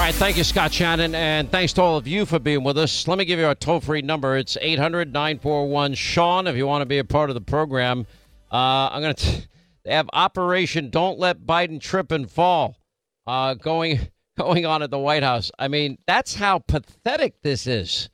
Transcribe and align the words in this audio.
All 0.00 0.06
right, 0.06 0.14
thank 0.14 0.38
you, 0.38 0.44
Scott 0.44 0.72
Shannon, 0.72 1.14
and 1.14 1.50
thanks 1.50 1.74
to 1.74 1.82
all 1.82 1.98
of 1.98 2.06
you 2.06 2.24
for 2.24 2.38
being 2.38 2.64
with 2.64 2.78
us. 2.78 3.06
Let 3.06 3.18
me 3.18 3.26
give 3.26 3.38
you 3.38 3.44
our 3.44 3.54
toll 3.54 3.80
free 3.80 4.00
number. 4.00 4.34
It's 4.38 4.56
800 4.58 5.12
941 5.12 5.92
Sean 5.92 6.46
if 6.46 6.56
you 6.56 6.66
want 6.66 6.80
to 6.80 6.86
be 6.86 6.96
a 6.96 7.04
part 7.04 7.28
of 7.28 7.34
the 7.34 7.42
program. 7.42 8.06
Uh, 8.50 8.88
I'm 8.88 9.02
going 9.02 9.14
to 9.14 9.42
they 9.84 9.92
have 9.92 10.08
Operation 10.14 10.88
Don't 10.88 11.18
Let 11.18 11.40
Biden 11.40 11.82
Trip 11.82 12.12
and 12.12 12.30
Fall 12.30 12.78
uh, 13.26 13.52
going, 13.52 14.00
going 14.38 14.64
on 14.64 14.82
at 14.82 14.90
the 14.90 14.98
White 14.98 15.22
House. 15.22 15.50
I 15.58 15.68
mean, 15.68 15.98
that's 16.06 16.34
how 16.34 16.60
pathetic 16.60 17.42
this 17.42 17.66
is. 17.66 18.08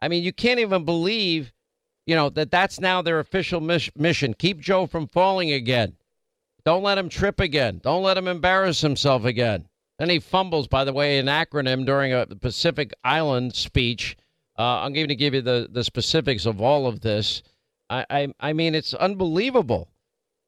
I 0.00 0.08
mean, 0.08 0.24
you 0.24 0.32
can't 0.32 0.58
even 0.58 0.84
believe, 0.84 1.52
you 2.04 2.16
know, 2.16 2.30
that 2.30 2.50
that's 2.50 2.80
now 2.80 3.00
their 3.00 3.20
official 3.20 3.60
mis- 3.60 3.90
mission. 3.96 4.34
Keep 4.34 4.58
Joe 4.58 4.86
from 4.88 5.06
falling 5.06 5.52
again. 5.52 5.94
Don't 6.64 6.82
let 6.82 6.98
him 6.98 7.08
trip 7.08 7.38
again. 7.38 7.80
Don't 7.80 8.02
let 8.02 8.18
him 8.18 8.26
embarrass 8.26 8.80
himself 8.80 9.24
again. 9.24 9.68
Then 10.02 10.10
he 10.10 10.18
fumbles, 10.18 10.66
by 10.66 10.82
the 10.82 10.92
way, 10.92 11.20
an 11.20 11.26
acronym 11.26 11.86
during 11.86 12.12
a 12.12 12.26
Pacific 12.26 12.92
Island 13.04 13.54
speech. 13.54 14.16
Uh, 14.58 14.80
I'm 14.80 14.92
going 14.92 15.06
to 15.06 15.14
give 15.14 15.32
you 15.32 15.42
the, 15.42 15.68
the 15.70 15.84
specifics 15.84 16.44
of 16.44 16.60
all 16.60 16.88
of 16.88 17.02
this. 17.02 17.44
I, 17.88 18.04
I, 18.10 18.34
I 18.40 18.52
mean, 18.52 18.74
it's 18.74 18.94
unbelievable. 18.94 19.92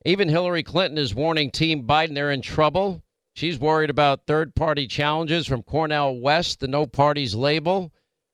Even 0.04 0.28
Hillary 0.28 0.64
Clinton 0.64 0.98
is 0.98 1.14
warning 1.14 1.52
Team 1.52 1.86
Biden 1.86 2.16
they're 2.16 2.32
in 2.32 2.42
trouble. 2.42 3.04
She's 3.34 3.56
worried 3.56 3.90
about 3.90 4.26
third 4.26 4.56
party 4.56 4.88
challenges 4.88 5.46
from 5.46 5.62
Cornel 5.62 6.18
West, 6.18 6.58
the 6.58 6.66
no 6.66 6.84
parties 6.84 7.36
label. 7.36 7.92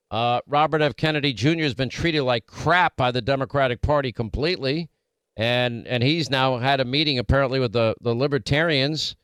Uh, 0.09 0.41
Robert 0.47 0.81
F. 0.81 0.95
Kennedy 0.95 1.33
Jr. 1.33 1.61
has 1.61 1.75
been 1.75 1.89
treated 1.89 2.23
like 2.23 2.47
crap 2.47 2.95
by 2.95 3.11
the 3.11 3.21
Democratic 3.21 3.83
Party 3.83 4.11
completely. 4.11 4.89
And, 5.37 5.85
and 5.85 6.01
he's 6.01 6.31
now 6.31 6.57
had 6.57 6.79
a 6.79 6.85
meeting 6.85 7.19
apparently 7.19 7.59
with 7.59 7.73
the, 7.73 7.93
the 8.01 8.15
libertarians 8.15 9.15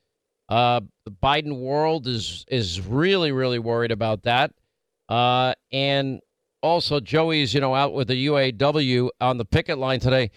uh, 0.50 0.82
the 1.08 1.12
Biden 1.12 1.62
world 1.62 2.06
is 2.06 2.44
is 2.50 2.82
really 2.82 3.32
really 3.32 3.60
worried 3.60 3.92
about 3.92 4.24
that, 4.24 4.52
uh, 5.08 5.54
and 5.72 6.20
also 6.62 7.00
Joey's 7.00 7.54
you 7.54 7.62
know 7.62 7.74
out 7.74 7.94
with 7.94 8.10
the 8.10 8.28
UAW 8.28 9.10
on 9.22 9.38
the 9.38 9.46
picket 9.46 9.78
line 9.78 10.02
today. 10.02 10.30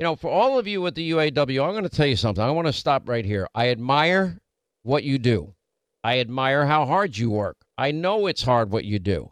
You 0.00 0.04
know, 0.04 0.16
for 0.16 0.28
all 0.28 0.58
of 0.58 0.66
you 0.66 0.82
with 0.82 0.96
the 0.96 1.12
UAW, 1.12 1.64
I'm 1.64 1.70
going 1.70 1.84
to 1.84 1.88
tell 1.88 2.08
you 2.08 2.16
something. 2.16 2.42
I 2.42 2.50
want 2.50 2.66
to 2.66 2.72
stop 2.72 3.08
right 3.08 3.24
here. 3.24 3.46
I 3.54 3.68
admire 3.68 4.40
what 4.82 5.04
you 5.04 5.16
do. 5.16 5.54
I 6.02 6.18
admire 6.18 6.66
how 6.66 6.86
hard 6.86 7.16
you 7.16 7.30
work. 7.30 7.58
I 7.78 7.92
know 7.92 8.26
it's 8.26 8.42
hard 8.42 8.72
what 8.72 8.84
you 8.84 8.98
do. 8.98 9.30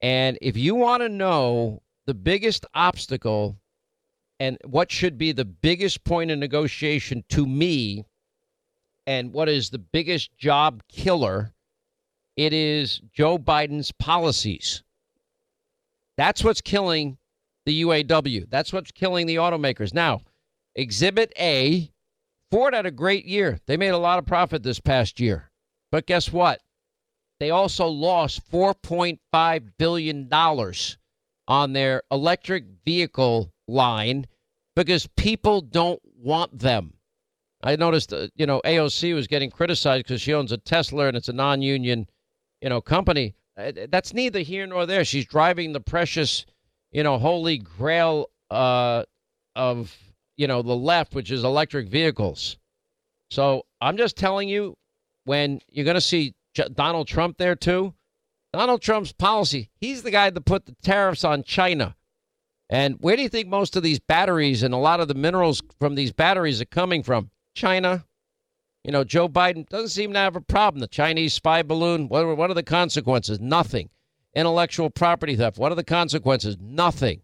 And 0.00 0.38
if 0.40 0.56
you 0.56 0.74
want 0.74 1.02
to 1.02 1.08
know 1.10 1.82
the 2.06 2.14
biggest 2.14 2.64
obstacle 2.74 3.58
and 4.40 4.56
what 4.64 4.90
should 4.90 5.18
be 5.18 5.32
the 5.32 5.44
biggest 5.44 6.02
point 6.02 6.30
of 6.30 6.38
negotiation 6.38 7.24
to 7.28 7.46
me 7.46 8.04
and 9.06 9.32
what 9.32 9.48
is 9.48 9.70
the 9.70 9.78
biggest 9.78 10.36
job 10.36 10.82
killer, 10.88 11.52
it 12.36 12.52
is 12.52 13.00
Joe 13.12 13.38
Biden's 13.38 13.92
policies. 13.92 14.82
That's 16.16 16.44
what's 16.44 16.60
killing 16.60 17.18
the 17.66 17.82
UAW. 17.82 18.48
That's 18.50 18.72
what's 18.72 18.92
killing 18.92 19.26
the 19.26 19.36
automakers. 19.36 19.94
Now, 19.94 20.22
Exhibit 20.74 21.32
A 21.38 21.90
Ford 22.50 22.74
had 22.74 22.86
a 22.86 22.90
great 22.90 23.24
year. 23.24 23.58
They 23.66 23.76
made 23.76 23.88
a 23.88 23.98
lot 23.98 24.18
of 24.18 24.26
profit 24.26 24.62
this 24.62 24.80
past 24.80 25.18
year. 25.18 25.50
But 25.90 26.06
guess 26.06 26.32
what? 26.32 26.60
They 27.40 27.50
also 27.50 27.88
lost 27.88 28.48
$4.5 28.50 29.72
billion 29.76 30.28
on 31.48 31.72
their 31.72 32.02
electric 32.10 32.64
vehicle 32.84 33.52
line 33.66 34.26
because 34.76 35.08
people 35.16 35.60
don't 35.60 36.00
want 36.16 36.58
them. 36.58 36.94
I 37.64 37.76
noticed, 37.76 38.12
uh, 38.12 38.28
you 38.36 38.44
know, 38.44 38.60
AOC 38.64 39.14
was 39.14 39.26
getting 39.26 39.50
criticized 39.50 40.04
because 40.04 40.20
she 40.20 40.34
owns 40.34 40.52
a 40.52 40.58
Tesla 40.58 41.06
and 41.08 41.16
it's 41.16 41.30
a 41.30 41.32
non-union, 41.32 42.06
you 42.60 42.68
know, 42.68 42.82
company. 42.82 43.34
Uh, 43.56 43.72
that's 43.88 44.12
neither 44.12 44.40
here 44.40 44.66
nor 44.66 44.84
there. 44.84 45.02
She's 45.04 45.24
driving 45.24 45.72
the 45.72 45.80
precious, 45.80 46.44
you 46.92 47.02
know, 47.02 47.18
holy 47.18 47.56
grail 47.56 48.28
uh, 48.50 49.04
of, 49.56 49.96
you 50.36 50.46
know, 50.46 50.60
the 50.60 50.76
left, 50.76 51.14
which 51.14 51.30
is 51.30 51.42
electric 51.42 51.88
vehicles. 51.88 52.58
So 53.30 53.64
I'm 53.80 53.96
just 53.96 54.18
telling 54.18 54.50
you, 54.50 54.76
when 55.24 55.60
you're 55.70 55.86
going 55.86 55.94
to 55.94 56.02
see 56.02 56.34
Donald 56.74 57.08
Trump 57.08 57.38
there 57.38 57.56
too, 57.56 57.94
Donald 58.52 58.82
Trump's 58.82 59.12
policy, 59.12 59.70
he's 59.80 60.02
the 60.02 60.10
guy 60.10 60.28
that 60.28 60.44
put 60.44 60.66
the 60.66 60.76
tariffs 60.82 61.24
on 61.24 61.42
China. 61.42 61.96
And 62.68 62.96
where 63.00 63.16
do 63.16 63.22
you 63.22 63.28
think 63.30 63.48
most 63.48 63.74
of 63.74 63.82
these 63.82 64.00
batteries 64.00 64.62
and 64.62 64.74
a 64.74 64.78
lot 64.78 65.00
of 65.00 65.08
the 65.08 65.14
minerals 65.14 65.62
from 65.80 65.94
these 65.94 66.12
batteries 66.12 66.60
are 66.60 66.66
coming 66.66 67.02
from? 67.02 67.30
China. 67.54 68.04
You 68.84 68.92
know, 68.92 69.02
Joe 69.02 69.28
Biden 69.28 69.66
doesn't 69.68 69.88
seem 69.88 70.12
to 70.12 70.18
have 70.18 70.36
a 70.36 70.40
problem. 70.40 70.80
The 70.80 70.88
Chinese 70.88 71.32
spy 71.32 71.62
balloon, 71.62 72.08
what 72.08 72.24
are, 72.24 72.34
what 72.34 72.50
are 72.50 72.54
the 72.54 72.62
consequences? 72.62 73.40
Nothing. 73.40 73.88
Intellectual 74.34 74.90
property 74.90 75.36
theft, 75.36 75.58
what 75.58 75.72
are 75.72 75.76
the 75.76 75.84
consequences? 75.84 76.56
Nothing. 76.60 77.22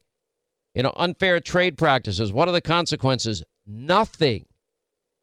You 0.74 0.84
know, 0.84 0.92
unfair 0.96 1.40
trade 1.40 1.76
practices, 1.76 2.32
what 2.32 2.48
are 2.48 2.52
the 2.52 2.60
consequences? 2.60 3.42
Nothing. 3.66 4.46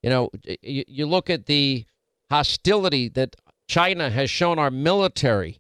You 0.04 0.10
know, 0.10 0.30
you, 0.62 0.84
you 0.88 1.06
look 1.06 1.30
at 1.30 1.46
the 1.46 1.86
hostility 2.30 3.08
that 3.10 3.36
China 3.68 4.10
has 4.10 4.30
shown 4.30 4.60
our 4.60 4.70
military 4.70 5.60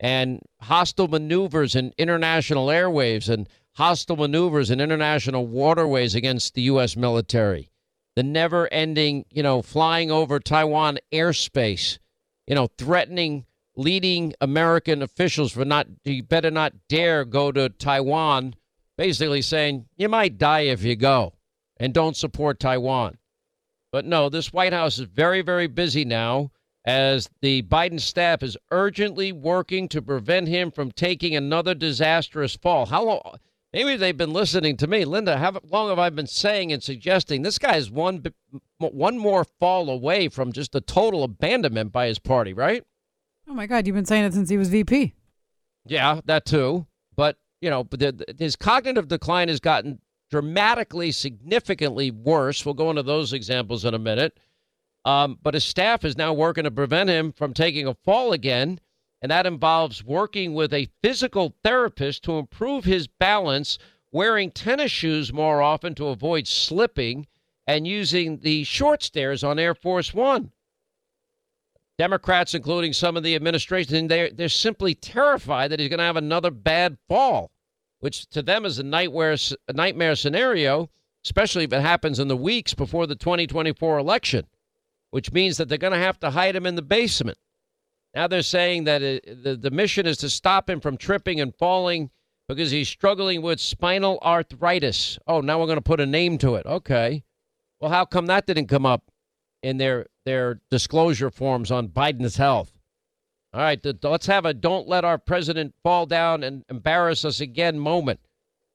and 0.00 0.40
hostile 0.60 1.08
maneuvers 1.08 1.76
in 1.76 1.92
international 1.96 2.66
airwaves 2.66 3.28
and 3.28 3.48
hostile 3.72 4.16
maneuvers 4.16 4.70
in 4.70 4.80
international 4.80 5.46
waterways 5.46 6.14
against 6.14 6.54
the 6.54 6.62
U.S. 6.62 6.96
military 6.96 7.69
the 8.20 8.24
never 8.24 8.70
ending, 8.70 9.24
you 9.30 9.42
know, 9.42 9.62
flying 9.62 10.10
over 10.10 10.38
Taiwan 10.38 10.98
airspace, 11.10 11.98
you 12.46 12.54
know, 12.54 12.68
threatening 12.76 13.46
leading 13.76 14.34
American 14.42 15.00
officials 15.00 15.52
for 15.52 15.64
not, 15.64 15.86
you 16.04 16.22
better 16.22 16.50
not 16.50 16.74
dare 16.86 17.24
go 17.24 17.50
to 17.50 17.70
Taiwan, 17.70 18.54
basically 18.98 19.40
saying, 19.40 19.86
you 19.96 20.06
might 20.06 20.36
die 20.36 20.66
if 20.66 20.82
you 20.82 20.96
go 20.96 21.32
and 21.78 21.94
don't 21.94 22.14
support 22.14 22.60
Taiwan. 22.60 23.16
But 23.90 24.04
no, 24.04 24.28
this 24.28 24.52
White 24.52 24.74
House 24.74 24.98
is 24.98 25.06
very, 25.06 25.40
very 25.40 25.66
busy 25.66 26.04
now 26.04 26.50
as 26.84 27.30
the 27.40 27.62
Biden 27.62 27.98
staff 27.98 28.42
is 28.42 28.58
urgently 28.70 29.32
working 29.32 29.88
to 29.88 30.02
prevent 30.02 30.46
him 30.46 30.70
from 30.70 30.92
taking 30.92 31.34
another 31.34 31.74
disastrous 31.74 32.54
fall. 32.54 32.84
How 32.84 33.02
long? 33.02 33.38
Maybe 33.72 33.96
they've 33.96 34.16
been 34.16 34.32
listening 34.32 34.76
to 34.78 34.86
me. 34.86 35.04
Linda, 35.04 35.38
how 35.38 35.60
long 35.70 35.90
have 35.90 35.98
I 35.98 36.10
been 36.10 36.26
saying 36.26 36.72
and 36.72 36.82
suggesting 36.82 37.42
this 37.42 37.58
guy 37.58 37.76
is 37.76 37.90
one, 37.90 38.24
one 38.78 39.16
more 39.16 39.44
fall 39.44 39.88
away 39.88 40.28
from 40.28 40.52
just 40.52 40.74
a 40.74 40.80
total 40.80 41.22
abandonment 41.22 41.92
by 41.92 42.06
his 42.06 42.18
party, 42.18 42.52
right? 42.52 42.82
Oh, 43.48 43.54
my 43.54 43.66
God. 43.66 43.86
You've 43.86 43.94
been 43.94 44.06
saying 44.06 44.24
it 44.24 44.34
since 44.34 44.50
he 44.50 44.56
was 44.56 44.68
VP. 44.68 45.14
Yeah, 45.86 46.20
that 46.24 46.46
too. 46.46 46.86
But, 47.14 47.36
you 47.60 47.70
know, 47.70 47.86
his 48.38 48.56
cognitive 48.56 49.06
decline 49.06 49.48
has 49.48 49.60
gotten 49.60 50.00
dramatically, 50.30 51.12
significantly 51.12 52.10
worse. 52.10 52.64
We'll 52.64 52.74
go 52.74 52.90
into 52.90 53.02
those 53.02 53.32
examples 53.32 53.84
in 53.84 53.94
a 53.94 53.98
minute. 53.98 54.38
Um, 55.04 55.38
but 55.42 55.54
his 55.54 55.64
staff 55.64 56.04
is 56.04 56.16
now 56.16 56.32
working 56.32 56.64
to 56.64 56.70
prevent 56.70 57.08
him 57.08 57.32
from 57.32 57.54
taking 57.54 57.86
a 57.86 57.94
fall 57.94 58.32
again 58.32 58.80
and 59.22 59.30
that 59.30 59.46
involves 59.46 60.04
working 60.04 60.54
with 60.54 60.72
a 60.72 60.88
physical 61.02 61.54
therapist 61.62 62.24
to 62.24 62.38
improve 62.38 62.84
his 62.84 63.06
balance, 63.06 63.78
wearing 64.12 64.50
tennis 64.50 64.90
shoes 64.90 65.32
more 65.32 65.60
often 65.60 65.94
to 65.94 66.06
avoid 66.06 66.46
slipping, 66.46 67.26
and 67.66 67.86
using 67.86 68.38
the 68.38 68.64
short 68.64 69.02
stairs 69.02 69.44
on 69.44 69.58
Air 69.58 69.74
Force 69.74 70.12
One. 70.14 70.52
Democrats, 71.98 72.54
including 72.54 72.94
some 72.94 73.16
of 73.16 73.22
the 73.22 73.34
administration, 73.36 74.08
they're, 74.08 74.30
they're 74.30 74.48
simply 74.48 74.94
terrified 74.94 75.70
that 75.70 75.78
he's 75.78 75.90
going 75.90 75.98
to 75.98 76.04
have 76.04 76.16
another 76.16 76.50
bad 76.50 76.96
fall, 77.08 77.50
which 77.98 78.26
to 78.30 78.42
them 78.42 78.64
is 78.64 78.78
a 78.78 78.82
nightmare, 78.82 79.36
a 79.68 79.72
nightmare 79.74 80.16
scenario, 80.16 80.88
especially 81.26 81.64
if 81.64 81.72
it 81.74 81.82
happens 81.82 82.18
in 82.18 82.28
the 82.28 82.36
weeks 82.36 82.72
before 82.72 83.06
the 83.06 83.14
2024 83.14 83.98
election, 83.98 84.46
which 85.10 85.30
means 85.30 85.58
that 85.58 85.68
they're 85.68 85.76
going 85.76 85.92
to 85.92 85.98
have 85.98 86.18
to 86.20 86.30
hide 86.30 86.56
him 86.56 86.64
in 86.64 86.74
the 86.74 86.82
basement. 86.82 87.36
Now 88.14 88.26
they're 88.26 88.42
saying 88.42 88.84
that 88.84 89.02
it, 89.02 89.44
the, 89.44 89.56
the 89.56 89.70
mission 89.70 90.06
is 90.06 90.16
to 90.18 90.30
stop 90.30 90.68
him 90.68 90.80
from 90.80 90.96
tripping 90.96 91.40
and 91.40 91.54
falling 91.54 92.10
because 92.48 92.72
he's 92.72 92.88
struggling 92.88 93.42
with 93.42 93.60
spinal 93.60 94.18
arthritis. 94.22 95.18
Oh, 95.26 95.40
now 95.40 95.60
we're 95.60 95.66
going 95.66 95.78
to 95.78 95.82
put 95.82 96.00
a 96.00 96.06
name 96.06 96.36
to 96.38 96.56
it. 96.56 96.66
Okay. 96.66 97.22
Well, 97.80 97.90
how 97.90 98.04
come 98.04 98.26
that 98.26 98.46
didn't 98.46 98.66
come 98.66 98.84
up 98.84 99.10
in 99.62 99.78
their 99.78 100.06
their 100.24 100.60
disclosure 100.70 101.30
forms 101.30 101.70
on 101.70 101.88
Biden's 101.88 102.36
health? 102.36 102.72
All 103.52 103.60
right, 103.60 103.82
the, 103.82 103.96
let's 104.02 104.26
have 104.26 104.44
a 104.44 104.54
don't 104.54 104.88
let 104.88 105.04
our 105.04 105.18
president 105.18 105.74
fall 105.82 106.06
down 106.06 106.42
and 106.42 106.64
embarrass 106.68 107.24
us 107.24 107.40
again 107.40 107.78
moment. 107.78 108.20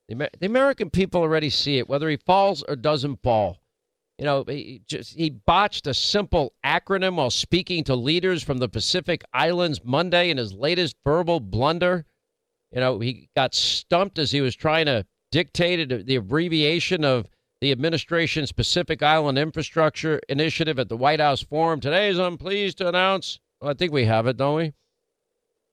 The, 0.07 0.29
the 0.39 0.45
American 0.45 0.89
people 0.89 1.21
already 1.21 1.49
see 1.49 1.77
it, 1.77 1.87
whether 1.87 2.09
he 2.09 2.17
falls 2.17 2.63
or 2.63 2.75
doesn't 2.75 3.21
fall. 3.23 3.59
You 4.17 4.25
know, 4.25 4.45
he 4.47 4.81
just 4.88 5.13
he 5.13 5.29
botched 5.29 5.88
a 5.88 5.94
simple 5.94 6.53
acronym 6.63 7.15
while 7.15 7.29
speaking 7.29 7.83
to 7.85 7.95
leaders 7.95 8.44
from 8.44 8.59
the 8.59 8.69
Pacific 8.69 9.23
Islands 9.33 9.81
Monday 9.83 10.29
in 10.29 10.38
his 10.38 10.53
latest 10.53 10.95
verbal 11.03 11.41
blunder. 11.41 12.06
You 12.71 12.79
know, 12.79 13.00
he 13.00 13.29
got 13.35 13.53
stumped 13.53 14.17
as 14.17 14.31
he 14.31 14.39
was 14.39 14.56
trying 14.56 14.85
to 14.85 15.06
dictate 15.31 16.06
the 16.06 16.15
abbreviation 16.15 17.03
of 17.03 17.27
the 17.59 17.71
administration's 17.71 18.51
Pacific 18.53 19.03
Island 19.03 19.38
Infrastructure 19.38 20.21
Initiative 20.29 20.79
at 20.79 20.88
the 20.88 20.97
White 20.97 21.19
House 21.19 21.41
Forum. 21.41 21.81
Today, 21.81 22.07
as 22.09 22.19
I'm 22.19 22.38
pleased 22.38 22.77
to 22.77 22.88
announce, 22.88 23.39
well, 23.59 23.71
I 23.71 23.73
think 23.73 23.91
we 23.91 24.06
have 24.06 24.27
it, 24.27 24.38
don't 24.38 24.56
we? 24.56 24.73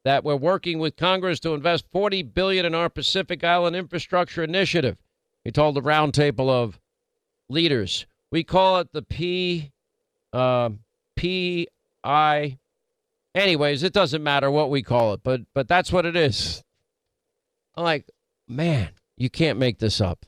That 0.04 0.24
we're 0.24 0.36
working 0.36 0.80
with 0.80 0.96
Congress 0.96 1.38
to 1.40 1.54
invest 1.54 1.84
40 1.92 2.22
billion 2.24 2.66
in 2.66 2.74
our 2.74 2.88
Pacific 2.88 3.44
Island 3.44 3.76
Infrastructure 3.76 4.42
Initiative. 4.42 4.96
He 5.44 5.52
told 5.52 5.76
the 5.76 5.82
roundtable 5.82 6.48
of 6.48 6.80
leaders. 7.48 8.06
We 8.32 8.42
call 8.42 8.80
it 8.80 8.88
the 8.92 9.02
P, 9.02 9.70
uh, 10.32 10.70
P 11.14 11.68
I. 12.02 12.58
Anyways, 13.34 13.82
it 13.82 13.92
doesn't 13.92 14.22
matter 14.22 14.50
what 14.50 14.70
we 14.70 14.82
call 14.82 15.12
it, 15.12 15.20
but 15.22 15.42
but 15.54 15.68
that's 15.68 15.92
what 15.92 16.06
it 16.06 16.16
is. 16.16 16.64
I'm 17.76 17.84
like, 17.84 18.10
man, 18.48 18.90
you 19.16 19.30
can't 19.30 19.58
make 19.58 19.78
this 19.78 20.00
up. 20.00 20.26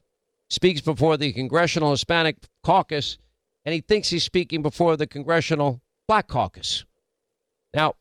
Speaks 0.50 0.82
before 0.82 1.16
the 1.16 1.32
Congressional 1.32 1.90
Hispanic 1.90 2.36
Caucus, 2.62 3.18
and 3.64 3.74
he 3.74 3.80
thinks 3.80 4.10
he's 4.10 4.22
speaking 4.22 4.62
before 4.62 4.96
the 4.96 5.06
Congressional 5.06 5.80
Black 6.06 6.28
Caucus. 6.28 6.84
Now, 7.72 7.94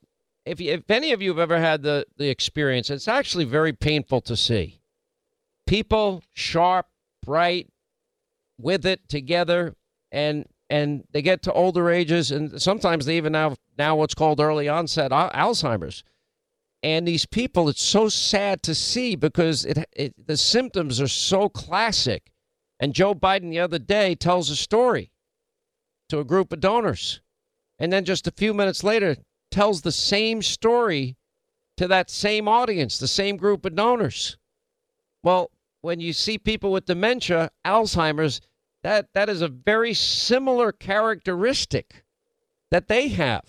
if, 0.45 0.59
you, 0.59 0.71
if 0.71 0.91
any 0.91 1.13
of 1.13 1.21
you 1.21 1.29
have 1.29 1.39
ever 1.39 1.59
had 1.59 1.81
the, 1.81 2.05
the 2.17 2.29
experience, 2.29 2.89
it's 2.89 3.07
actually 3.07 3.45
very 3.45 3.73
painful 3.73 4.21
to 4.21 4.35
see. 4.35 4.81
People, 5.65 6.21
sharp, 6.33 6.87
bright, 7.25 7.69
with 8.59 8.85
it 8.85 9.07
together, 9.07 9.73
and 10.13 10.45
and 10.69 11.03
they 11.11 11.21
get 11.21 11.41
to 11.43 11.51
older 11.51 11.89
ages, 11.89 12.31
and 12.31 12.61
sometimes 12.61 13.05
they 13.05 13.17
even 13.17 13.33
have 13.33 13.57
now 13.77 13.97
what's 13.97 14.15
called 14.15 14.39
early 14.39 14.69
onset 14.69 15.11
Alzheimer's. 15.11 16.03
And 16.81 17.07
these 17.07 17.25
people, 17.25 17.69
it's 17.69 17.83
so 17.83 18.09
sad 18.09 18.63
to 18.63 18.75
see 18.75 19.15
because 19.15 19.65
it, 19.65 19.85
it 19.93 20.27
the 20.27 20.37
symptoms 20.37 21.01
are 21.01 21.07
so 21.07 21.49
classic. 21.49 22.31
And 22.79 22.93
Joe 22.93 23.13
Biden 23.13 23.49
the 23.49 23.59
other 23.59 23.79
day 23.79 24.15
tells 24.15 24.49
a 24.49 24.55
story 24.55 25.11
to 26.09 26.19
a 26.19 26.25
group 26.25 26.53
of 26.53 26.59
donors, 26.59 27.21
and 27.79 27.91
then 27.91 28.05
just 28.05 28.27
a 28.27 28.31
few 28.31 28.53
minutes 28.53 28.83
later 28.83 29.17
tells 29.51 29.81
the 29.81 29.91
same 29.91 30.41
story 30.41 31.15
to 31.77 31.87
that 31.87 32.09
same 32.09 32.47
audience, 32.47 32.97
the 32.97 33.07
same 33.07 33.37
group 33.37 33.65
of 33.65 33.75
donors. 33.75 34.37
Well, 35.23 35.51
when 35.81 35.99
you 35.99 36.13
see 36.13 36.37
people 36.37 36.71
with 36.71 36.85
dementia, 36.85 37.51
Alzheimer's, 37.65 38.41
that 38.83 39.07
that 39.13 39.29
is 39.29 39.41
a 39.41 39.47
very 39.47 39.93
similar 39.93 40.71
characteristic 40.71 42.03
that 42.69 42.87
they 42.87 43.07
have. 43.09 43.45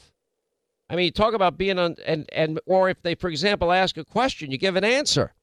I 0.89 0.97
mean, 0.97 1.07
you 1.07 1.11
talk 1.11 1.35
about 1.35 1.59
being 1.59 1.79
on 1.79 1.97
and 2.07 2.29
and 2.33 2.61
or 2.67 2.89
if 2.89 3.03
they, 3.03 3.15
for 3.15 3.29
example, 3.29 3.73
ask 3.73 3.97
a 3.97 4.05
question, 4.05 4.51
you 4.51 4.59
give 4.59 4.77
an 4.77 4.85
answer. 4.85 5.35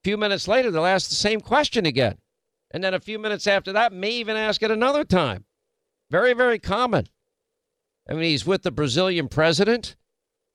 A 0.00 0.02
few 0.02 0.16
minutes 0.16 0.48
later, 0.48 0.70
they'll 0.70 0.86
ask 0.86 1.08
the 1.08 1.14
same 1.14 1.40
question 1.40 1.84
again, 1.84 2.18
and 2.70 2.82
then 2.82 2.94
a 2.94 3.00
few 3.00 3.18
minutes 3.18 3.46
after 3.46 3.72
that, 3.72 3.92
may 3.92 4.10
even 4.10 4.36
ask 4.36 4.62
it 4.62 4.70
another 4.70 5.04
time. 5.04 5.44
Very, 6.10 6.32
very 6.32 6.58
common. 6.58 7.06
I 8.08 8.12
mean, 8.12 8.22
he's 8.22 8.46
with 8.46 8.62
the 8.62 8.70
Brazilian 8.70 9.28
president, 9.28 9.96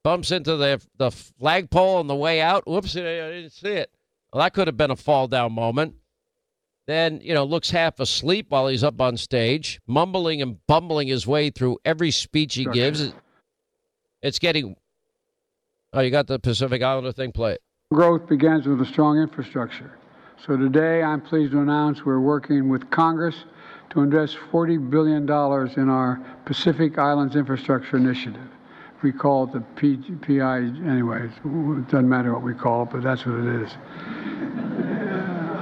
bumps 0.04 0.32
into 0.32 0.56
the 0.56 0.82
the 0.98 1.12
flagpole 1.12 1.98
on 1.98 2.08
the 2.08 2.16
way 2.16 2.42
out. 2.42 2.66
Whoops, 2.66 2.96
I 2.96 3.02
didn't 3.02 3.52
see 3.52 3.70
it. 3.70 3.92
Well, 4.34 4.42
that 4.42 4.54
could 4.54 4.68
have 4.68 4.78
been 4.78 4.92
a 4.92 4.96
fall 4.96 5.28
down 5.28 5.52
moment 5.52 5.96
then, 6.92 7.22
you 7.22 7.34
know, 7.34 7.44
looks 7.44 7.72
half 7.72 8.00
asleep 8.00 8.48
while 8.50 8.68
he's 8.68 8.84
up 8.84 9.00
on 9.00 9.18
stage, 9.18 9.80
mumbling 9.88 10.42
and 10.42 10.58
bumbling 10.68 11.08
his 11.08 11.26
way 11.26 11.50
through 11.50 11.78
every 11.86 12.12
speech 12.12 12.56
he 12.56 12.66
gives. 12.66 13.14
It's 14.22 14.40
getting. 14.40 14.76
Oh, 15.94 16.02
you 16.02 16.12
got 16.12 16.28
the 16.28 16.40
Pacific 16.40 16.82
Islander 16.82 17.12
thing? 17.12 17.32
Play 17.32 17.54
it. 17.54 17.62
Growth 17.94 18.28
begins 18.28 18.68
with 18.68 18.82
a 18.82 18.86
strong 18.86 19.18
infrastructure. 19.18 19.98
So 20.46 20.58
today, 20.58 21.04
I'm 21.04 21.22
pleased 21.22 21.52
to 21.52 21.60
announce 21.60 22.06
we're 22.06 22.20
working 22.20 22.70
with 22.70 22.90
Congress 22.90 23.36
to 23.92 24.02
invest 24.02 24.38
$40 24.52 24.90
billion 24.90 25.24
in 25.24 25.90
our 25.90 26.22
Pacific 26.46 26.98
Islands 26.98 27.36
Infrastructure 27.36 27.98
Initiative. 27.98 28.48
We 29.04 29.12
call 29.12 29.44
it 29.46 29.54
the 29.54 29.62
P- 29.76 29.98
PI, 29.98 30.58
anyways. 30.58 31.32
It 31.44 31.88
doesn't 31.90 32.08
matter 32.08 32.34
what 32.34 32.44
we 32.44 32.54
call 32.54 32.84
it, 32.84 32.90
but 32.92 33.04
that's 33.04 33.26
what 33.26 33.36
it 33.36 33.62
is. 33.62 33.72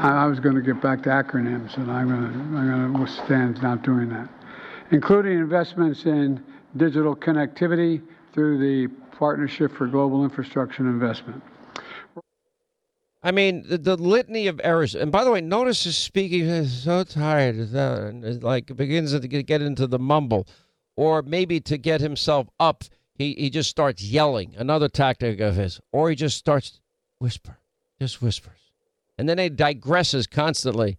I, 0.01 0.25
was 0.28 0.40
going 0.40 0.56
to 0.56 0.62
get 0.62 0.81
back 0.81 1.04
to 1.04 1.10
acronyms, 1.10 1.75
and 1.75 1.92
I'm 1.92 2.07
going 2.07 2.31
to, 2.31 2.40
I'm 2.57 2.94
going 2.94 3.06
to 3.06 3.12
stand 3.25 3.62
not 3.62 3.84
doing 3.84 4.10
that, 4.10 4.30
including 4.92 5.34
investments 5.34 6.06
in 6.06 6.42
digital 6.78 7.16
connectivity 7.16 8.01
through 8.34 8.60
the 8.60 8.94
Partnership 9.18 9.74
for 9.75 9.88
Global 9.88 10.24
Infrastructure 10.24 10.84
Investment. 10.84 11.44
I 13.22 13.31
mean, 13.31 13.66
the, 13.68 13.78
the, 13.78 13.98
litany 13.98 14.48
of 14.48 14.62
errors. 14.63 14.96
And 14.96 15.12
by 15.12 15.25
the 15.25 15.31
way, 15.31 15.42
notice 15.42 15.84
his 15.84 15.98
speaking 15.98 16.46
is 16.46 16.84
so 16.84 17.04
tired. 17.04 17.74
Like 18.42 18.74
begins 18.78 19.12
to 19.12 19.28
get 19.28 19.62
into 19.62 19.88
the 19.88 20.00
mumble, 20.00 20.48
or 20.96 21.22
maybe 21.22 21.60
to 21.60 21.78
get 21.78 22.00
himself 22.00 22.48
up, 22.62 22.86
he, 23.13 23.34
he 23.34 23.50
just 23.50 23.69
starts 23.69 24.01
yelling. 24.01 24.56
Another 24.57 24.88
tactic 24.88 25.42
of 25.42 25.56
his, 25.56 25.81
or 25.92 26.10
he 26.10 26.16
just 26.16 26.38
starts 26.38 26.80
whisper, 27.19 27.57
just 28.00 28.22
whispers 28.22 28.69
and 29.19 29.27
then 29.27 29.38
he 29.38 29.50
digresses 29.50 30.30
constantly. 30.30 30.98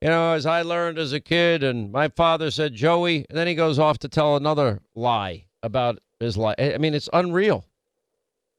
You 0.00 0.08
know, 0.08 0.32
as 0.34 0.46
I 0.46 0.62
learned 0.62 0.96
as 0.96 1.12
a 1.12 1.18
kid, 1.18 1.64
and 1.64 1.90
my 1.90 2.06
father 2.06 2.52
said, 2.52 2.72
Joey, 2.72 3.26
and 3.28 3.36
then 3.36 3.48
he 3.48 3.56
goes 3.56 3.80
off 3.80 3.98
to 3.98 4.08
tell 4.08 4.36
another 4.36 4.80
lie 4.94 5.46
about 5.60 5.98
his 6.20 6.36
life. 6.36 6.54
I 6.56 6.78
mean, 6.78 6.94
it's 6.94 7.08
unreal. 7.12 7.64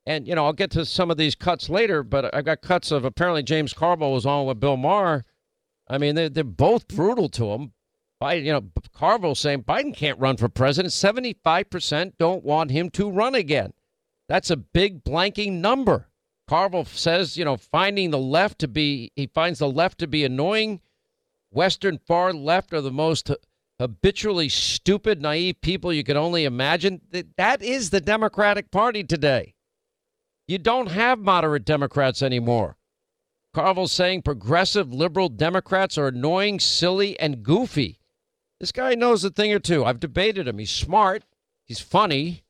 And, 0.05 0.27
you 0.27 0.35
know, 0.35 0.45
I'll 0.45 0.53
get 0.53 0.71
to 0.71 0.85
some 0.85 1.09
of 1.09 1.15
these 1.15 1.33
cuts 1.33 1.69
later, 1.69 2.03
but 2.03 2.35
I've 2.35 2.43
got 2.43 2.61
cuts 2.61 2.91
of 2.91 3.05
apparently 3.05 3.41
James 3.41 3.73
Carville 3.73 4.11
was 4.11 4.25
on 4.25 4.45
with 4.45 4.59
Bill 4.59 4.75
Maher. 4.75 5.23
I 5.87 5.97
mean, 5.97 6.15
they're, 6.15 6.29
they're 6.29 6.43
both 6.43 6.89
brutal 6.89 7.29
to 7.29 7.51
him. 7.51 7.71
Biden, 8.21 8.43
you 8.43 8.51
know, 8.51 8.65
Carville 8.93 9.33
saying 9.33 9.63
Biden 9.63 9.95
can't 9.95 10.19
run 10.19 10.35
for 10.35 10.49
president. 10.49 10.91
75% 10.91 12.17
don't 12.17 12.43
want 12.43 12.71
him 12.71 12.89
to 12.89 13.09
run 13.09 13.33
again. 13.33 13.71
That's 14.27 14.49
a 14.49 14.57
big 14.57 15.05
blanking 15.05 15.53
number. 15.53 16.08
Carville 16.49 16.85
says, 16.85 17.37
you 17.37 17.45
know, 17.45 17.57
finding 17.57 18.09
the 18.09 18.17
left 18.17 18.57
to 18.57 18.67
be, 18.67 19.11
he 19.15 19.27
finds 19.27 19.59
the 19.59 19.69
left 19.69 19.99
to 19.99 20.07
be 20.07 20.25
annoying. 20.25 20.81
Western 21.51 21.99
far 21.99 22.33
left 22.33 22.73
are 22.73 22.81
the 22.81 22.89
most 22.89 23.29
habitually 23.79 24.49
stupid, 24.49 25.21
naive 25.21 25.61
people 25.61 25.93
you 25.93 26.03
can 26.03 26.17
only 26.17 26.45
imagine. 26.45 27.01
That 27.37 27.61
is 27.61 27.91
the 27.91 28.01
Democratic 28.01 28.71
Party 28.71 29.03
today. 29.03 29.53
You 30.47 30.57
don't 30.57 30.89
have 30.89 31.19
moderate 31.19 31.65
Democrats 31.65 32.23
anymore. 32.23 32.77
Carville's 33.53 33.91
saying 33.91 34.23
progressive 34.23 34.91
liberal 34.91 35.29
Democrats 35.29 35.99
are 35.99 36.07
annoying, 36.07 36.59
silly, 36.59 37.19
and 37.19 37.43
goofy. 37.43 37.99
This 38.59 38.71
guy 38.71 38.95
knows 38.95 39.23
a 39.23 39.29
thing 39.29 39.53
or 39.53 39.59
two. 39.59 39.85
I've 39.85 39.99
debated 39.99 40.47
him. 40.47 40.57
He's 40.57 40.71
smart. 40.71 41.25
He's 41.67 41.79
funny. 41.79 42.43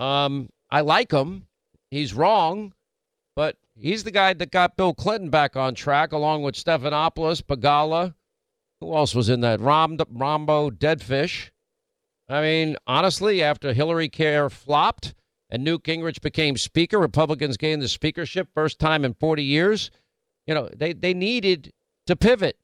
Um, 0.00 0.48
I 0.68 0.80
like 0.80 1.12
him. 1.12 1.46
He's 1.92 2.12
wrong. 2.12 2.72
But 3.36 3.58
he's 3.76 4.02
the 4.02 4.10
guy 4.10 4.32
that 4.32 4.50
got 4.50 4.76
Bill 4.76 4.94
Clinton 4.94 5.28
back 5.28 5.56
on 5.56 5.74
track, 5.74 6.10
along 6.10 6.42
with 6.42 6.56
Stephanopoulos, 6.56 7.42
Begala. 7.42 8.14
Who 8.80 8.94
else 8.94 9.14
was 9.14 9.28
in 9.28 9.42
that? 9.42 9.60
Rahm, 9.60 9.98
Rahmbo, 9.98 10.70
Deadfish. 10.70 11.50
I 12.28 12.40
mean, 12.40 12.76
honestly, 12.86 13.42
after 13.42 13.72
Hillary 13.72 14.08
Care 14.08 14.50
flopped 14.50 15.14
and 15.50 15.62
Newt 15.62 15.84
Gingrich 15.84 16.20
became 16.20 16.56
Speaker, 16.56 16.98
Republicans 16.98 17.56
gained 17.56 17.82
the 17.82 17.88
speakership 17.88 18.48
first 18.54 18.80
time 18.80 19.04
in 19.04 19.14
40 19.14 19.44
years. 19.44 19.90
You 20.46 20.54
know, 20.54 20.68
they, 20.74 20.92
they 20.92 21.14
needed 21.14 21.72
to 22.06 22.16
pivot. 22.16 22.58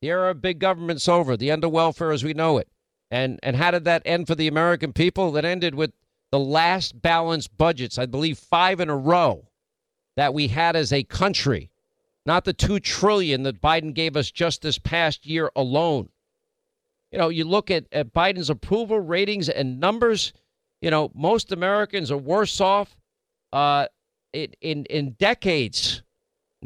The 0.00 0.08
era 0.08 0.30
of 0.30 0.40
big 0.40 0.58
government's 0.58 1.08
over. 1.08 1.36
The 1.36 1.50
end 1.50 1.64
of 1.64 1.70
welfare 1.70 2.12
as 2.12 2.24
we 2.24 2.32
know 2.34 2.58
it. 2.58 2.68
And 3.10 3.40
and 3.42 3.56
how 3.56 3.70
did 3.70 3.84
that 3.84 4.02
end 4.04 4.26
for 4.26 4.34
the 4.34 4.48
American 4.48 4.92
people? 4.92 5.32
That 5.32 5.44
ended 5.44 5.74
with 5.74 5.92
the 6.30 6.38
last 6.38 7.00
balanced 7.00 7.56
budgets, 7.56 7.98
I 7.98 8.04
believe 8.04 8.38
five 8.38 8.80
in 8.80 8.90
a 8.90 8.96
row 8.96 9.47
that 10.18 10.34
we 10.34 10.48
had 10.48 10.74
as 10.74 10.92
a 10.92 11.04
country, 11.04 11.70
not 12.26 12.44
the 12.44 12.52
2 12.52 12.80
trillion 12.80 13.44
that 13.44 13.62
Biden 13.62 13.94
gave 13.94 14.16
us 14.16 14.32
just 14.32 14.62
this 14.62 14.76
past 14.76 15.24
year 15.24 15.48
alone. 15.54 16.08
You 17.12 17.18
know, 17.18 17.28
you 17.28 17.44
look 17.44 17.70
at, 17.70 17.84
at 17.92 18.12
Biden's 18.12 18.50
approval 18.50 18.98
ratings 18.98 19.48
and 19.48 19.78
numbers, 19.78 20.32
you 20.80 20.90
know, 20.90 21.12
most 21.14 21.52
Americans 21.52 22.10
are 22.10 22.18
worse 22.18 22.60
off 22.60 22.96
uh, 23.52 23.86
in, 24.32 24.48
in, 24.60 24.86
in 24.86 25.12
decades. 25.20 26.02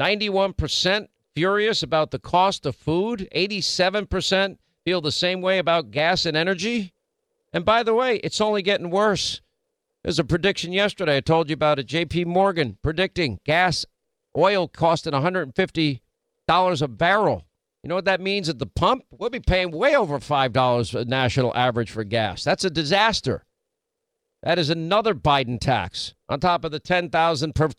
91% 0.01 1.09
furious 1.35 1.83
about 1.83 2.11
the 2.11 2.19
cost 2.19 2.65
of 2.65 2.75
food, 2.75 3.29
87% 3.37 4.57
feel 4.83 5.03
the 5.03 5.13
same 5.13 5.43
way 5.43 5.59
about 5.59 5.91
gas 5.91 6.25
and 6.25 6.39
energy. 6.39 6.95
And 7.53 7.67
by 7.67 7.83
the 7.83 7.93
way, 7.93 8.17
it's 8.25 8.41
only 8.41 8.63
getting 8.63 8.89
worse. 8.89 9.43
There's 10.05 10.19
a 10.19 10.25
prediction 10.25 10.73
yesterday. 10.73 11.19
I 11.19 11.21
told 11.21 11.49
you 11.49 11.55
about 11.55 11.79
it. 11.79 11.87
J.P. 11.87 12.25
Morgan 12.25 12.79
predicting 12.83 13.39
gas, 13.45 13.87
oil 14.37 14.69
costing 14.69 15.13
150 15.13 16.03
dollars 16.49 16.83
a 16.83 16.89
barrel. 16.89 17.47
You 17.83 17.89
know 17.89 17.95
what 17.95 18.05
that 18.05 18.21
means 18.21 18.49
at 18.49 18.59
the 18.59 18.67
pump? 18.67 19.05
We'll 19.11 19.31
be 19.31 19.41
paying 19.41 19.71
way 19.71 19.97
over 19.97 20.19
five 20.21 20.53
dollars 20.53 20.93
national 20.95 21.55
average 21.57 21.91
for 21.91 22.05
gas. 22.05 22.45
That's 22.45 22.65
a 22.65 22.71
disaster. 22.71 23.45
That 24.43 24.59
is 24.59 24.71
another 24.71 25.15
Biden 25.15 25.61
tax 25.61 26.15
on 26.29 26.41
top 26.41 26.65
of 26.65 26.73
the 26.73 26.81
10,000 26.81 27.55
per 27.55 27.71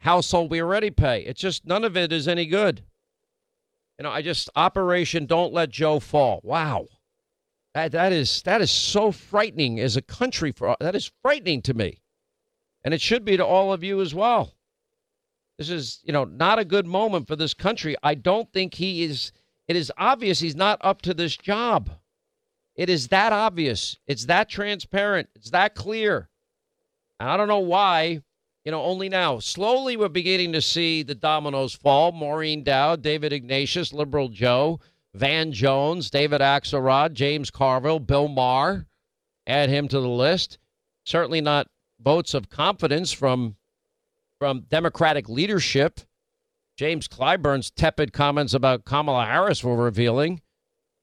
household 0.00 0.50
we 0.50 0.60
already 0.60 0.90
pay. 0.90 1.22
It's 1.22 1.40
just 1.40 1.66
none 1.66 1.82
of 1.82 1.96
it 1.96 2.12
is 2.12 2.28
any 2.28 2.44
good. 2.44 2.84
You 3.98 4.04
know, 4.04 4.10
I 4.10 4.20
just 4.20 4.50
Operation 4.54 5.24
Don't 5.24 5.52
Let 5.52 5.70
Joe 5.70 5.98
Fall. 5.98 6.40
Wow. 6.42 6.86
That 7.74 7.92
that 7.92 8.12
is 8.12 8.42
that 8.42 8.60
is 8.60 8.70
so 8.70 9.12
frightening 9.12 9.78
as 9.78 9.96
a 9.96 10.02
country 10.02 10.52
for 10.52 10.76
that 10.80 10.96
is 10.96 11.10
frightening 11.22 11.62
to 11.62 11.74
me. 11.74 12.00
And 12.84 12.94
it 12.94 13.00
should 13.00 13.24
be 13.24 13.36
to 13.36 13.44
all 13.44 13.72
of 13.72 13.84
you 13.84 14.00
as 14.00 14.14
well. 14.14 14.54
This 15.58 15.70
is, 15.70 16.00
you 16.02 16.12
know, 16.12 16.24
not 16.24 16.58
a 16.58 16.64
good 16.64 16.86
moment 16.86 17.28
for 17.28 17.36
this 17.36 17.52
country. 17.52 17.94
I 18.02 18.14
don't 18.14 18.50
think 18.52 18.74
he 18.74 19.04
is 19.04 19.32
it 19.68 19.76
is 19.76 19.92
obvious 19.96 20.40
he's 20.40 20.56
not 20.56 20.78
up 20.80 21.02
to 21.02 21.14
this 21.14 21.36
job. 21.36 21.90
It 22.74 22.88
is 22.88 23.08
that 23.08 23.32
obvious. 23.32 23.98
It's 24.06 24.26
that 24.26 24.48
transparent. 24.48 25.28
It's 25.36 25.50
that 25.50 25.74
clear. 25.74 26.28
And 27.20 27.28
I 27.28 27.36
don't 27.36 27.48
know 27.48 27.58
why 27.58 28.22
you 28.64 28.72
know, 28.72 28.82
only 28.82 29.08
now. 29.08 29.38
Slowly, 29.38 29.96
we're 29.96 30.08
beginning 30.08 30.52
to 30.52 30.60
see 30.60 31.02
the 31.02 31.14
dominoes 31.14 31.74
fall. 31.74 32.12
Maureen 32.12 32.62
Dowd, 32.62 33.02
David 33.02 33.32
Ignatius, 33.32 33.92
Liberal 33.92 34.28
Joe, 34.28 34.80
Van 35.14 35.52
Jones, 35.52 36.10
David 36.10 36.40
Axelrod, 36.40 37.14
James 37.14 37.50
Carville, 37.50 37.98
Bill 37.98 38.28
Maher. 38.28 38.86
Add 39.46 39.68
him 39.68 39.88
to 39.88 40.00
the 40.00 40.08
list. 40.08 40.58
Certainly 41.04 41.40
not 41.40 41.66
votes 42.00 42.34
of 42.34 42.48
confidence 42.48 43.12
from 43.12 43.56
from 44.38 44.62
Democratic 44.68 45.28
leadership. 45.28 46.00
James 46.78 47.08
Clyburn's 47.08 47.70
tepid 47.70 48.12
comments 48.12 48.54
about 48.54 48.84
Kamala 48.84 49.26
Harris 49.26 49.62
were 49.62 49.76
revealing. 49.76 50.40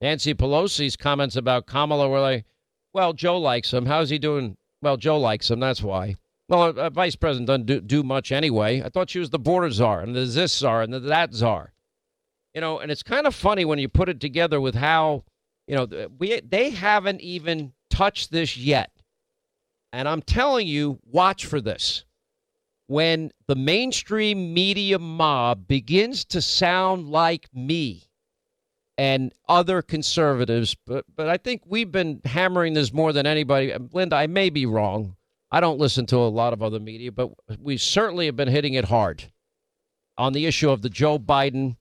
Nancy 0.01 0.33
Pelosi's 0.33 0.95
comments 0.95 1.35
about 1.35 1.67
Kamala 1.67 2.09
were 2.09 2.19
like, 2.19 2.45
well, 2.93 3.13
Joe 3.13 3.37
likes 3.37 3.71
him. 3.73 3.85
How's 3.85 4.09
he 4.09 4.17
doing? 4.17 4.57
Well, 4.81 4.97
Joe 4.97 5.19
likes 5.19 5.51
him. 5.51 5.59
That's 5.59 5.83
why. 5.83 6.15
Well, 6.49 6.63
a, 6.63 6.85
a 6.85 6.89
vice 6.89 7.15
president 7.15 7.47
doesn't 7.47 7.65
do, 7.65 7.81
do 7.81 8.03
much 8.03 8.31
anyway. 8.31 8.81
I 8.81 8.89
thought 8.89 9.09
she 9.09 9.19
was 9.19 9.29
the 9.29 9.39
border 9.39 9.69
czar 9.69 10.01
and 10.01 10.15
the 10.15 10.25
this 10.25 10.57
czar 10.57 10.81
and 10.81 10.93
the 10.93 10.99
that 10.99 11.33
czar. 11.33 11.73
You 12.53 12.61
know, 12.61 12.79
and 12.79 12.91
it's 12.91 13.03
kind 13.03 13.27
of 13.27 13.35
funny 13.35 13.65
when 13.65 13.79
you 13.79 13.87
put 13.87 14.09
it 14.09 14.19
together 14.19 14.59
with 14.59 14.75
how, 14.75 15.23
you 15.67 15.75
know, 15.75 16.07
we 16.17 16.39
they 16.41 16.71
haven't 16.71 17.21
even 17.21 17.73
touched 17.89 18.31
this 18.31 18.57
yet. 18.57 18.91
And 19.93 20.07
I'm 20.07 20.21
telling 20.21 20.67
you, 20.67 20.99
watch 21.05 21.45
for 21.45 21.61
this. 21.61 22.05
When 22.87 23.31
the 23.47 23.55
mainstream 23.55 24.53
media 24.53 24.97
mob 24.97 25.67
begins 25.67 26.23
to 26.25 26.41
sound 26.41 27.09
like 27.09 27.47
me 27.53 28.03
and 28.97 29.33
other 29.47 29.81
conservatives, 29.81 30.75
but 30.85 31.05
but 31.15 31.29
I 31.29 31.37
think 31.37 31.63
we've 31.65 31.91
been 31.91 32.21
hammering 32.25 32.73
this 32.73 32.93
more 32.93 33.13
than 33.13 33.27
anybody. 33.27 33.73
Linda, 33.91 34.15
I 34.15 34.27
may 34.27 34.49
be 34.49 34.65
wrong. 34.65 35.15
I 35.51 35.59
don't 35.59 35.79
listen 35.79 36.05
to 36.07 36.17
a 36.17 36.27
lot 36.27 36.53
of 36.53 36.61
other 36.61 36.79
media, 36.79 37.11
but 37.11 37.31
we 37.59 37.77
certainly 37.77 38.25
have 38.25 38.35
been 38.35 38.47
hitting 38.47 38.73
it 38.73 38.85
hard 38.85 39.31
on 40.17 40.33
the 40.33 40.45
issue 40.45 40.69
of 40.69 40.81
the 40.81 40.89
Joe 40.89 41.19
Biden 41.19 41.77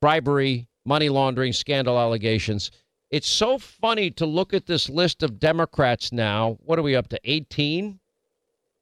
bribery, 0.00 0.68
money 0.84 1.08
laundering 1.08 1.52
scandal 1.52 1.98
allegations. 1.98 2.70
It's 3.10 3.28
so 3.28 3.58
funny 3.58 4.10
to 4.12 4.26
look 4.26 4.52
at 4.52 4.66
this 4.66 4.88
list 4.88 5.22
of 5.22 5.40
Democrats 5.40 6.12
now. 6.12 6.58
What 6.64 6.78
are 6.78 6.82
we 6.82 6.94
up 6.94 7.08
to? 7.08 7.20
18? 7.24 7.98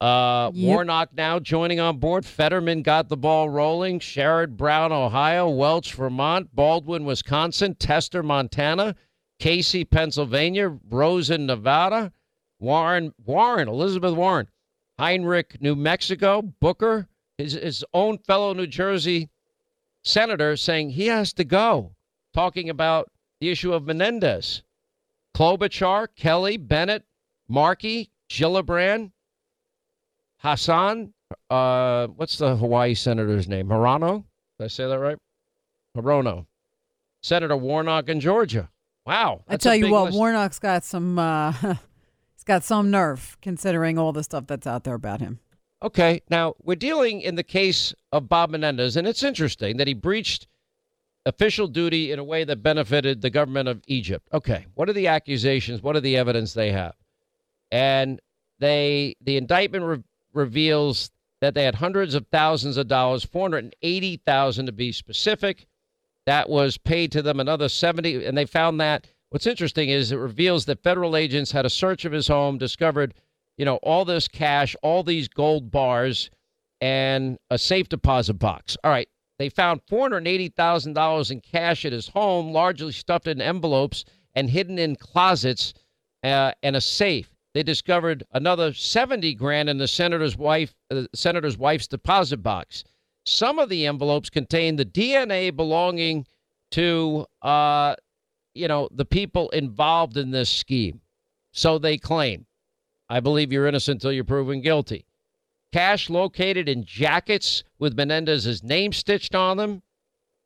Uh, 0.01 0.51
yep. 0.53 0.67
Warnock 0.67 1.11
now 1.15 1.39
joining 1.39 1.81
on 1.81 1.99
board. 1.99 2.27
Fetterman 2.27 2.83
got 2.83 3.09
the 3.09 3.17
ball 3.17 3.49
rolling. 3.49 4.01
Sherrod 4.01 4.57
Brown, 4.57 4.93
Ohio. 4.93 5.49
Welch, 5.49 5.95
Vermont. 5.95 6.55
Baldwin, 6.55 7.05
Wisconsin. 7.05 7.75
Tester, 7.77 8.23
Montana. 8.23 8.97
Casey, 9.39 9.85
Pennsylvania. 9.85 10.77
Rosen, 10.91 11.47
Nevada. 11.47 12.13
Warren, 12.59 13.13
Warren, 13.25 13.69
Elizabeth 13.69 14.15
Warren, 14.15 14.49
Heinrich, 14.99 15.61
New 15.61 15.77
Mexico, 15.77 16.43
Booker, 16.43 17.09
his, 17.39 17.53
his 17.53 17.85
own 17.93 18.19
fellow 18.19 18.55
New 18.55 18.67
Jersey 18.67 19.29
senator 20.07 20.57
saying 20.57 20.91
he 20.91 21.07
has 21.09 21.33
to 21.35 21.45
go, 21.45 21.93
talking 22.33 22.71
about 22.71 23.11
the 23.41 23.51
issue 23.51 23.73
of 23.73 23.87
Menendez. 23.87 24.63
Klobuchar, 25.37 26.09
Kelly, 26.17 26.57
Bennet, 26.57 27.05
Markey, 27.49 28.11
Gillibrand, 28.31 29.13
Hassan, 30.39 31.13
uh, 31.51 32.07
what's 32.09 32.39
the 32.39 32.57
Hawaii 32.57 32.95
senator's 32.95 33.49
name? 33.49 33.69
Hirono? 33.69 34.25
Did 34.59 34.65
I 34.65 34.69
say 34.69 34.87
that 34.87 34.99
right? 34.99 35.19
Hirono. 35.97 36.47
Senator 37.23 37.57
Warnock 37.57 38.09
in 38.09 38.21
Georgia. 38.21 38.71
Wow. 39.05 39.43
I 39.49 39.57
tell 39.57 39.75
you 39.75 39.91
what, 39.91 40.07
list. 40.07 40.19
Warnock's 40.19 40.59
got 40.59 40.85
some 40.85 41.19
uh, 41.19 41.53
he's 42.35 42.45
got 42.45 42.65
some 42.65 42.91
nerve 42.91 43.37
considering 43.43 43.99
all 43.99 44.13
the 44.13 44.23
stuff 44.23 44.47
that's 44.47 44.67
out 44.67 44.85
there 44.85 44.95
about 44.95 45.21
him. 45.21 45.41
Okay, 45.83 46.23
now 46.31 46.55
we're 46.63 46.75
dealing 46.75 47.21
in 47.21 47.35
the 47.35 47.43
case 47.43 47.95
of 48.13 48.29
Bob 48.29 48.51
Menendez, 48.51 48.97
and 48.97 49.07
it's 49.07 49.23
interesting 49.23 49.77
that 49.77 49.87
he 49.87 49.95
breached 49.95 50.47
official 51.27 51.67
duty 51.67 52.13
in 52.13 52.19
a 52.19 52.25
way 52.25 52.45
that 52.45 52.63
benefited 52.63 53.21
the 53.21 53.31
government 53.31 53.69
of 53.69 53.83
Egypt. 53.87 54.29
Okay, 54.33 54.67
what 54.75 54.89
are 54.89 54.95
the 54.95 55.09
accusations? 55.09 55.83
What 55.83 55.97
are 55.97 56.01
the 56.01 56.17
evidence 56.17 56.55
they 56.55 56.73
have? 56.73 56.95
And 57.71 58.21
they 58.59 59.17
the 59.21 59.37
indictment 59.37 59.85
re- 59.85 60.05
reveals 60.33 61.11
that 61.41 61.55
they 61.55 61.65
had 61.65 61.75
hundreds 61.75 62.15
of 62.15 62.27
thousands 62.29 62.79
of 62.79 62.89
dollars, 62.89 63.25
480,000 63.25 64.67
to 64.67 64.73
be 64.73 64.93
specific. 64.93 65.67
That 66.25 66.49
was 66.49 66.79
paid 66.79 67.13
to 67.13 67.23
them 67.23 67.39
another 67.39 67.69
70 67.69 68.25
and 68.25 68.37
they 68.37 68.47
found 68.47 68.81
that 68.81 69.07
What's 69.31 69.47
interesting 69.47 69.89
is 69.89 70.13
it 70.13 70.17
reveals 70.17 70.67
that 70.67 70.83
federal 70.83 71.17
agents 71.17 71.53
had 71.53 71.67
a 71.67 71.71
search 71.71 72.05
of 72.05 72.13
his 72.13 72.29
home, 72.29 72.59
discovered, 72.59 73.13
you 73.57 73.65
know, 73.65 73.77
all 73.77 74.05
this 74.05 74.29
cash, 74.29 74.77
all 74.83 75.03
these 75.03 75.29
gold 75.29 75.71
bars, 75.71 76.31
and 76.81 77.39
a 77.51 77.59
safe 77.59 77.89
deposit 77.89 78.35
box. 78.35 78.77
All 78.85 78.91
right. 78.91 79.09
They 79.39 79.49
found 79.51 79.83
$480,000 79.91 81.31
in 81.31 81.41
cash 81.41 81.85
at 81.85 81.93
his 81.93 82.09
home, 82.09 82.53
largely 82.53 82.93
stuffed 82.93 83.27
in 83.27 83.41
envelopes 83.41 84.05
and 84.35 84.49
hidden 84.49 84.79
in 84.79 84.97
closets 84.97 85.75
uh, 86.23 86.53
and 86.63 86.75
a 86.75 86.81
safe. 86.81 87.31
They 87.53 87.63
discovered 87.63 88.25
another 88.33 88.73
70 88.73 89.35
grand 89.35 89.69
in 89.69 89.79
the 89.79 89.89
senator's 89.89 90.37
wife, 90.37 90.75
uh, 90.91 91.05
senator's 91.15 91.59
wife's 91.59 91.87
deposit 91.87 92.39
box. 92.43 92.85
Some 93.27 93.59
of 93.59 93.69
the 93.69 93.87
envelopes 93.87 94.31
contained 94.31 94.79
the 94.79 94.87
DNA 94.87 95.55
belonging 95.55 96.27
to 96.73 97.27
uh, 97.43 97.95
you 98.57 98.67
know, 98.69 98.89
the 98.91 99.05
people 99.05 99.51
involved 99.51 100.17
in 100.17 100.31
this 100.31 100.51
scheme. 100.51 101.01
So 101.53 101.79
they 101.79 101.99
claim. 101.99 102.46
I 103.09 103.21
believe 103.21 103.53
you're 103.53 103.67
innocent 103.67 103.97
until 103.97 104.13
you're 104.13 104.25
proven 104.25 104.61
guilty. 104.61 105.07
Cash 105.73 106.09
located 106.11 106.69
in 106.69 106.85
jackets 106.85 107.65
with 107.79 107.97
Menendez's 107.97 108.63
name 108.63 108.93
stitched 108.93 109.35
on 109.35 109.57
them. 109.57 109.83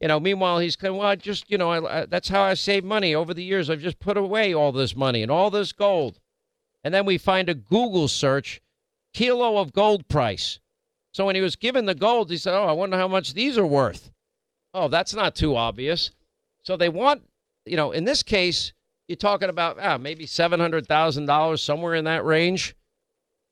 You 0.01 0.09
know, 0.09 0.19
meanwhile, 0.19 0.59
he's 0.59 0.77
kind 0.77 0.97
well, 0.97 1.09
I 1.09 1.17
just, 1.17 1.51
you 1.51 1.59
know, 1.59 1.71
I, 1.71 2.01
I, 2.01 2.07
that's 2.07 2.29
how 2.29 2.43
I 2.43 2.55
save 2.55 2.85
money 2.85 3.15
over 3.15 3.35
the 3.35 3.45
years. 3.45 3.69
I've 3.69 3.81
just 3.81 4.01
put 4.01 4.17
away 4.17 4.55
all 4.55 4.73
this 4.73 4.97
money 4.97 5.23
and 5.23 5.31
all 5.31 5.51
this 5.51 5.73
gold. 5.73 6.19
And 6.83 6.95
then 6.95 7.05
we 7.05 7.19
find 7.19 7.49
a 7.49 7.55
Google 7.55 8.09
search 8.09 8.63
kilo 9.13 9.59
of 9.59 9.73
gold 9.73 10.09
price. 10.09 10.59
So 11.13 11.27
when 11.27 11.35
he 11.35 11.43
was 11.43 11.57
given 11.57 11.85
the 11.85 11.95
gold, 11.95 12.31
he 12.31 12.39
said, 12.39 12.55
Oh, 12.55 12.65
I 12.65 12.73
wonder 12.73 12.97
how 12.97 13.09
much 13.09 13.35
these 13.35 13.59
are 13.59 13.67
worth. 13.67 14.11
Oh, 14.73 14.89
that's 14.89 15.15
not 15.15 15.35
too 15.35 15.55
obvious. 15.57 16.11
So 16.63 16.77
they 16.77 16.89
want 16.89 17.23
you 17.67 17.77
know, 17.77 17.93
in 17.93 18.05
this 18.05 18.23
case, 18.23 18.73
you're 19.11 19.17
talking 19.17 19.49
about 19.49 19.77
ah, 19.83 19.99
maybe 19.99 20.25
$700,000, 20.25 21.59
somewhere 21.59 21.97
in 21.97 22.05
that 22.05 22.25
range. 22.25 22.77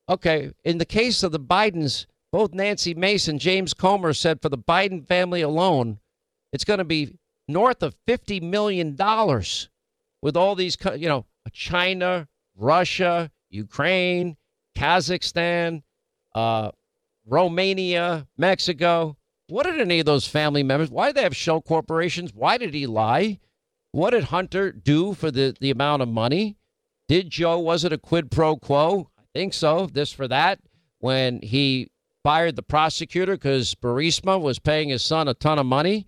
Okay. 0.09 0.53
In 0.65 0.79
the 0.79 0.85
case 0.85 1.25
of 1.25 1.33
the 1.33 1.41
Bidens, 1.41 2.07
both 2.31 2.55
Nancy 2.55 2.95
Mace, 2.95 3.27
and 3.27 3.41
James 3.41 3.75
Comer 3.75 4.13
said 4.13 4.41
for 4.41 4.51
the 4.51 4.57
Biden 4.57 5.05
family 5.05 5.41
alone, 5.41 5.99
it's 6.53 6.65
going 6.65 6.79
to 6.79 6.85
be 6.85 7.13
north 7.49 7.83
of 7.83 7.97
$50 8.07 8.41
million 8.41 8.97
with 10.23 10.37
all 10.37 10.55
these, 10.55 10.77
you 10.97 11.09
know, 11.09 11.27
China, 11.53 12.29
Russia, 12.57 13.33
Ukraine, 13.51 14.37
Kazakhstan, 14.77 15.83
uh, 16.37 16.71
Romania, 17.27 18.29
Mexico. 18.37 19.17
What 19.49 19.67
did 19.67 19.81
any 19.81 19.99
of 19.99 20.07
those 20.07 20.29
family 20.29 20.63
members, 20.63 20.89
why 20.89 21.09
did 21.09 21.17
they 21.17 21.23
have 21.23 21.35
shell 21.35 21.61
corporations? 21.61 22.33
Why 22.33 22.59
did 22.59 22.75
he 22.75 22.87
lie? 22.87 23.41
What 23.93 24.11
did 24.11 24.25
Hunter 24.25 24.71
do 24.71 25.15
for 25.15 25.31
the, 25.31 25.57
the 25.61 25.71
amount 25.71 26.03
of 26.03 26.09
money? 26.09 26.57
Did 27.09 27.31
Joe, 27.31 27.59
was 27.59 27.85
it 27.85 27.93
a 27.93 27.99
quid 27.99 28.31
pro 28.31 28.57
quo? 28.57 29.11
I 29.19 29.23
think 29.35 29.55
so. 29.55 29.87
This 29.87 30.13
for 30.13 30.29
that. 30.29 30.61
When 30.99 31.41
he 31.43 31.91
fired 32.23 32.57
the 32.57 32.63
prosecutor 32.63 33.35
because 33.35 33.75
Burisma 33.75 34.41
was 34.41 34.59
paying 34.59 34.91
his 34.91 35.03
son 35.03 35.29
a 35.29 35.35
ton 35.35 35.59
of 35.59 35.67
money. 35.67 36.07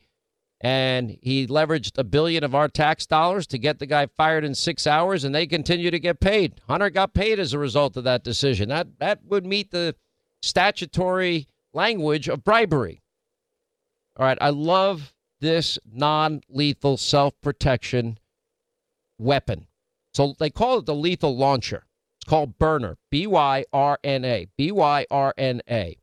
and 0.60 1.16
he 1.22 1.46
leveraged 1.46 1.96
a 1.96 2.04
billion 2.04 2.44
of 2.44 2.54
our 2.54 2.68
tax 2.68 3.06
dollars 3.06 3.46
to 3.46 3.58
get 3.58 3.78
the 3.78 3.86
guy 3.86 4.06
fired 4.18 4.44
in 4.44 4.54
six 4.54 4.86
hours, 4.86 5.24
and 5.24 5.34
they 5.34 5.46
continue 5.46 5.90
to 5.90 5.98
get 5.98 6.20
paid. 6.20 6.60
Hunter 6.68 6.90
got 6.90 7.14
paid 7.14 7.38
as 7.38 7.52
a 7.54 7.58
result 7.58 7.96
of 7.96 8.04
that 8.04 8.22
decision. 8.22 8.68
That 8.68 8.98
that 8.98 9.20
would 9.24 9.46
meet 9.46 9.70
the 9.70 9.94
statutory 10.42 11.46
language 11.72 12.28
of 12.28 12.44
bribery. 12.44 13.00
All 14.16 14.26
right, 14.26 14.38
I 14.40 14.50
love 14.50 15.14
this 15.40 15.78
non-lethal 15.90 16.96
self-protection 16.96 18.18
weapon. 19.18 19.66
So 20.14 20.34
they 20.38 20.50
call 20.50 20.78
it 20.78 20.86
the 20.86 20.94
lethal 20.94 21.36
launcher. 21.36 21.84
It's 22.18 22.28
called 22.28 22.58
Byrna, 22.58 22.96
B 23.10 23.26
Y 23.26 23.64
R 23.72 23.98
N 24.04 24.24
A, 24.24 24.46
B 24.56 24.72
Y 24.72 25.06
R 25.10 25.34
N 25.38 25.62
A. 25.70 25.96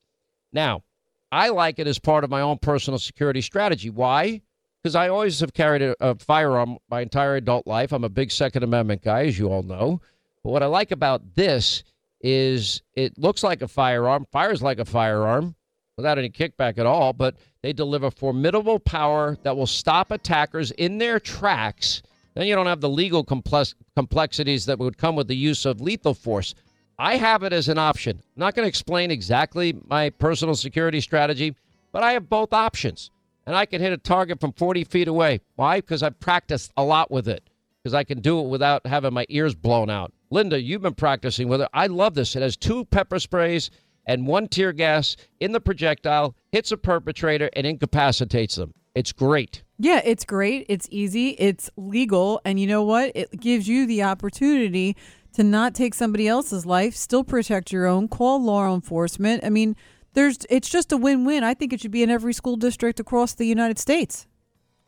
Now, 0.51 0.83
I 1.31 1.49
like 1.49 1.79
it 1.79 1.87
as 1.87 1.99
part 1.99 2.23
of 2.23 2.29
my 2.29 2.41
own 2.41 2.57
personal 2.57 2.99
security 2.99 3.41
strategy. 3.41 3.89
Why? 3.89 4.41
because 4.87 4.95
I 4.95 5.09
always 5.09 5.41
have 5.41 5.53
carried 5.53 5.81
a, 5.81 5.95
a, 5.99 6.15
firearm 6.15 6.77
my 6.89 7.01
entire 7.01 7.35
adult 7.35 7.67
life. 7.67 7.91
I'm 7.91 8.05
a 8.05 8.09
big 8.09 8.31
Second 8.31 8.63
Amendment 8.63 9.03
guy, 9.03 9.25
as 9.25 9.37
you 9.37 9.49
all 9.49 9.63
know. 9.63 9.99
But 10.43 10.51
what 10.51 10.63
I 10.63 10.67
like 10.67 10.91
about 10.91 11.35
this 11.35 11.83
is 12.21 12.81
it 12.93 13.17
looks 13.17 13.43
like 13.43 13.61
a 13.61 13.67
firearm, 13.67 14.25
fires 14.31 14.61
like 14.61 14.79
a 14.79 14.85
firearm 14.85 15.55
without 15.97 16.19
any 16.19 16.29
kickback 16.29 16.77
at 16.77 16.85
all, 16.85 17.11
but 17.11 17.35
they 17.63 17.73
deliver 17.73 18.11
formidable 18.11 18.79
power 18.79 19.35
that 19.41 19.57
will 19.57 19.67
stop 19.67 20.11
attackers 20.11 20.69
in 20.71 20.99
their 20.99 21.19
tracks. 21.19 22.03
Then 22.35 22.45
you 22.45 22.53
don't 22.53 22.67
have 22.67 22.81
the 22.81 22.89
legal 22.89 23.23
complex- 23.23 23.73
complexities 23.95 24.67
that 24.67 24.77
would 24.77 24.99
come 24.99 25.15
with 25.15 25.27
the 25.27 25.35
use 25.35 25.65
of 25.65 25.81
lethal 25.81 26.13
force. 26.13 26.53
I 26.99 27.17
have 27.17 27.41
it 27.41 27.51
as 27.51 27.67
an 27.67 27.79
option. 27.79 28.17
I'm 28.17 28.39
not 28.39 28.53
going 28.53 28.65
to 28.65 28.69
explain 28.69 29.09
exactly 29.09 29.75
my 29.87 30.11
personal 30.11 30.53
security 30.53 31.01
strategy, 31.01 31.55
but 31.91 32.03
I 32.03 32.13
have 32.13 32.29
both 32.29 32.53
options 32.53 33.09
and 33.47 33.55
I 33.55 33.65
can 33.65 33.81
hit 33.81 33.91
a 33.91 33.97
target 33.97 34.39
from 34.39 34.53
40 34.53 34.83
feet 34.83 35.07
away. 35.07 35.41
Why? 35.55 35.77
Because 35.77 36.03
I've 36.03 36.19
practiced 36.19 36.71
a 36.77 36.83
lot 36.83 37.09
with 37.09 37.27
it, 37.27 37.49
because 37.81 37.95
I 37.95 38.03
can 38.03 38.19
do 38.19 38.39
it 38.39 38.49
without 38.49 38.85
having 38.85 39.13
my 39.13 39.25
ears 39.29 39.55
blown 39.55 39.89
out. 39.89 40.13
Linda, 40.29 40.61
you've 40.61 40.81
been 40.81 40.93
practicing 40.93 41.47
with 41.47 41.61
it. 41.61 41.69
I 41.73 41.87
love 41.87 42.13
this. 42.13 42.35
It 42.35 42.41
has 42.43 42.55
two 42.55 42.85
pepper 42.85 43.17
sprays 43.17 43.71
and 44.07 44.25
one 44.25 44.47
tear 44.47 44.73
gas 44.73 45.15
in 45.39 45.51
the 45.51 45.61
projectile, 45.61 46.35
hits 46.51 46.71
a 46.71 46.77
perpetrator, 46.77 47.49
and 47.53 47.67
incapacitates 47.67 48.55
them. 48.55 48.73
It's 48.95 49.11
great. 49.11 49.61
Yeah, 49.77 50.01
it's 50.03 50.25
great. 50.25 50.65
It's 50.69 50.87
easy. 50.89 51.35
It's 51.37 51.69
legal. 51.77 52.41
And 52.43 52.59
you 52.59 52.65
know 52.65 52.81
what? 52.81 53.11
It 53.13 53.39
gives 53.39 53.67
you 53.67 53.85
the 53.85 54.01
opportunity 54.01 54.97
to 55.33 55.43
not 55.43 55.75
take 55.75 55.93
somebody 55.93 56.27
else's 56.27 56.65
life, 56.65 56.95
still 56.95 57.23
protect 57.23 57.71
your 57.71 57.85
own, 57.85 58.07
call 58.07 58.43
law 58.43 58.73
enforcement. 58.73 59.43
I 59.43 59.51
mean, 59.51 59.75
there's 60.13 60.39
it's 60.49 60.67
just 60.67 60.91
a 60.91 60.97
win-win. 60.97 61.43
I 61.43 61.53
think 61.53 61.73
it 61.73 61.81
should 61.81 61.91
be 61.91 62.01
in 62.01 62.09
every 62.09 62.33
school 62.33 62.55
district 62.55 62.99
across 62.99 63.35
the 63.35 63.45
United 63.45 63.77
States. 63.77 64.25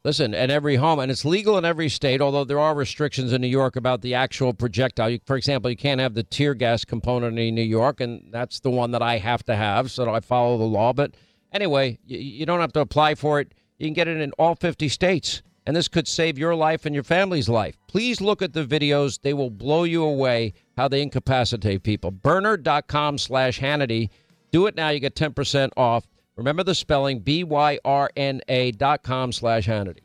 Listen, 0.06 0.34
and 0.34 0.50
every 0.50 0.78
home, 0.78 1.00
and 1.00 1.12
it's 1.12 1.26
legal 1.26 1.58
in 1.58 1.66
every 1.66 1.90
state, 1.90 2.22
although 2.22 2.46
there 2.46 2.60
are 2.60 2.74
restrictions 2.74 3.34
in 3.34 3.42
New 3.42 3.48
York 3.48 3.76
about 3.76 4.02
the 4.02 4.14
actual 4.14 4.54
projectile. 4.54 5.18
For 5.26 5.36
example, 5.36 5.70
you 5.70 5.76
can't 5.76 6.00
have 6.00 6.14
the 6.14 6.24
tear 6.24 6.54
gas 6.54 6.86
component 6.86 7.38
in 7.38 7.54
New 7.54 7.62
York, 7.62 8.00
and 8.00 8.32
that's 8.32 8.62
the 8.62 8.70
one 8.70 8.92
that 8.92 9.02
I 9.02 9.18
have 9.18 9.44
to 9.46 9.56
have, 9.58 9.92
so 9.92 10.10
I 10.10 10.22
follow 10.22 10.58
the 10.58 10.64
law. 10.64 10.94
But 10.94 11.16
anyway, 11.52 12.00
you, 12.06 12.18
you 12.18 12.46
don't 12.46 12.62
have 12.62 12.72
to 12.74 12.80
apply 12.80 13.16
for 13.16 13.42
it. 13.42 13.54
You 13.78 13.88
can 13.88 13.94
get 13.94 14.08
it 14.08 14.22
in 14.22 14.32
all 14.40 14.56
50 14.56 14.88
states, 14.88 15.42
and 15.66 15.76
this 15.76 15.90
could 15.90 16.08
save 16.08 16.38
your 16.38 16.56
life 16.56 16.86
and 16.86 16.96
your 16.96 17.04
family's 17.04 17.50
life. 17.50 17.78
Please 17.88 18.22
look 18.22 18.42
at 18.42 18.54
the 18.54 18.66
videos. 18.66 19.20
They 19.22 19.34
will 19.34 19.50
blow 19.50 19.84
you 19.84 20.06
away 20.06 20.54
how 20.78 20.88
they 20.88 21.02
incapacitate 21.02 21.84
people. 21.84 22.14
Byrna.com 22.14 23.18
slash 23.18 23.60
Hannity. 23.60 24.12
do 24.52 24.66
it 24.66 24.76
now. 24.76 24.90
You 24.90 25.02
get 25.02 25.16
10% 25.16 25.72
off. 25.76 26.08
Remember 26.40 26.64
the 26.64 26.74
spelling, 26.74 27.20
B-Y-R-N-A 27.20 28.72
dot 28.72 29.04
com 29.04 29.34
slash 29.34 29.68
Hannity. 29.68 30.00